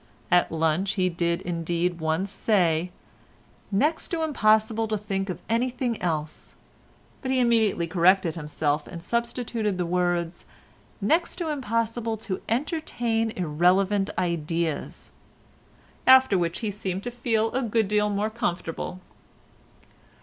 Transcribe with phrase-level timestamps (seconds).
[0.31, 2.89] At lunch he did indeed once say,
[3.71, 6.55] "next to impossible to think of anything else,"
[7.21, 10.45] but he immediately corrected himself and substituted the words,
[11.01, 15.11] "next to impossible to entertain irrelevant ideas,"
[16.07, 18.99] after which he seemed to feel a good deal more comfortable.